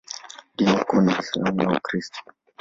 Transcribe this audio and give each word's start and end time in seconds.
Dini 0.57 0.77
kuu 0.83 1.01
ni 1.01 1.13
Uislamu 1.15 1.63
na 1.63 1.77
Ukristo. 1.77 2.19